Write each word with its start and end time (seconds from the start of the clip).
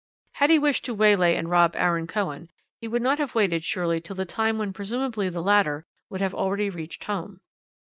Had 0.33 0.49
he 0.49 0.57
wished 0.57 0.83
to 0.85 0.95
waylay 0.95 1.35
and 1.35 1.47
rob 1.47 1.75
Aaron 1.75 2.07
Cohen 2.07 2.49
he 2.79 2.87
would 2.87 3.03
not 3.03 3.19
have 3.19 3.35
waited 3.35 3.63
surely 3.63 4.01
till 4.01 4.15
the 4.15 4.25
time 4.25 4.57
when 4.57 4.73
presumably 4.73 5.29
the 5.29 5.43
latter 5.43 5.85
would 6.09 6.23
already 6.23 6.65
have 6.65 6.73
reached 6.75 7.03
home. 7.03 7.41